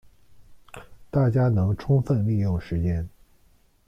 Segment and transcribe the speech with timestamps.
[1.11, 3.07] 大家能充分利用时间